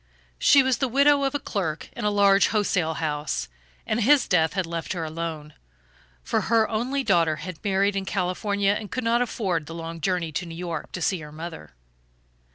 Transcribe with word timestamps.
She 0.39 0.63
was 0.63 0.79
the 0.79 0.87
widow 0.87 1.21
of 1.25 1.35
a 1.35 1.39
clerk 1.39 1.89
in 1.93 2.03
a 2.05 2.09
large 2.09 2.47
wholesale 2.47 2.95
house, 2.95 3.47
and 3.85 4.01
his 4.01 4.27
death 4.27 4.53
had 4.53 4.65
left 4.65 4.93
her 4.93 5.03
alone, 5.03 5.53
for 6.23 6.41
her 6.41 6.67
only 6.69 7.03
daughter 7.03 7.35
had 7.35 7.63
married 7.63 7.95
in 7.95 8.05
California, 8.05 8.71
and 8.71 8.89
could 8.89 9.03
not 9.03 9.21
afford 9.21 9.67
the 9.67 9.75
long 9.75 10.01
journey 10.01 10.31
to 10.31 10.45
New 10.47 10.55
York 10.55 10.91
to 10.93 11.03
see 11.03 11.19
her 11.19 11.31
mother. 11.31 11.75